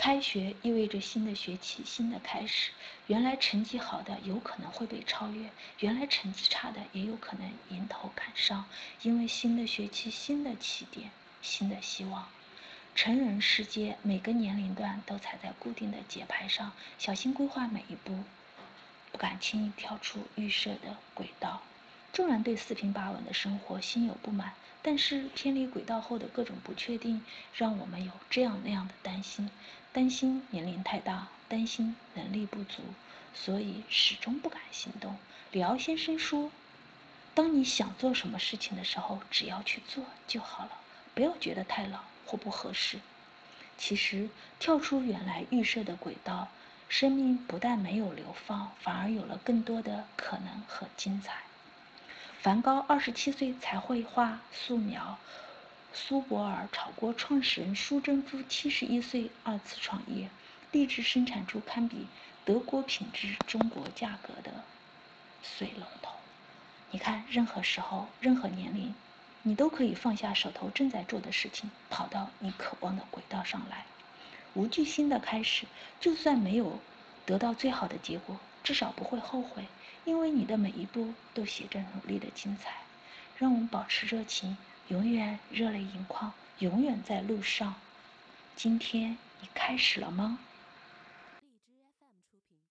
[0.00, 2.70] 开学意味着新的学期、新的开始。
[3.06, 8.64] 原来成绩好的有可能会被超越，原来成绩差的也有可能迎头赶上。
[9.02, 11.10] 因为新的学期、新的起点、
[11.42, 12.26] 新的希望。
[12.94, 18.24] 成人世界每个年龄段都踩在固定的节拍上，小心规划每一步，
[19.12, 21.60] 不敢轻易跳出预设的轨道。
[22.12, 24.52] 纵然对四平八稳的生活心有不满，
[24.82, 27.22] 但是偏离轨道后的各种不确定，
[27.54, 29.48] 让我们有这样那样的担心：
[29.92, 32.82] 担心年龄太大，担心能力不足，
[33.34, 35.16] 所以始终不敢行动。
[35.52, 36.50] 李敖先生说
[37.34, 40.70] ：“当你想做什么事情的时候，只要去做就好了，
[41.14, 42.98] 不要觉得太老或不合适。”
[43.78, 46.48] 其实，跳出原来预设的轨道，
[46.88, 51.34] 生命不但没有流放，反而有了更多的可能和精彩。
[52.42, 55.18] 梵高二十七岁才会画素描，
[55.92, 60.30] 苏泊尔炒锅创始人舒珍夫七十一岁二次创业，
[60.72, 62.06] 立志生产出堪比
[62.46, 64.64] 德国品质、中国价格的
[65.42, 66.14] 水龙头。
[66.90, 68.94] 你看，任何时候、任何年龄，
[69.42, 73.84] 你都可以放下手头正在做的事情，跑到你渴望的轨道上来，
[74.54, 75.66] 无惧新的开始。
[76.00, 76.78] 就算没有
[77.26, 79.64] 得到最好的结果，至少不会后悔。
[80.04, 82.72] 因为你的每一步都写着努力的精彩，
[83.38, 84.56] 让我们保持热情，
[84.88, 87.74] 永远热泪盈眶，永远在路上。
[88.56, 90.38] 今天你开始了吗？